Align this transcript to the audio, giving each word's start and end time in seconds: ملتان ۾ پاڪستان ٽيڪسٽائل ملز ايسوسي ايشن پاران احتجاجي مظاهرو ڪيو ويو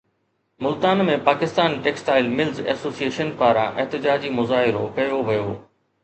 ملتان 0.65 1.01
۾ 1.09 1.17
پاڪستان 1.25 1.75
ٽيڪسٽائل 1.87 2.29
ملز 2.39 2.61
ايسوسي 2.73 3.05
ايشن 3.07 3.29
پاران 3.41 3.77
احتجاجي 3.83 4.31
مظاهرو 4.39 4.81
ڪيو 4.97 5.21
ويو 5.29 5.45